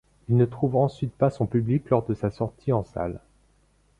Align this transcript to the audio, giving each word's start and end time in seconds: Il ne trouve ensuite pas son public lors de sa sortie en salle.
Il 0.29 0.35
ne 0.35 0.45
trouve 0.45 0.77
ensuite 0.77 1.13
pas 1.15 1.29
son 1.29 1.45
public 1.45 1.87
lors 1.91 2.03
de 2.03 2.15
sa 2.15 2.31
sortie 2.31 2.73
en 2.73 2.83
salle. 2.83 3.19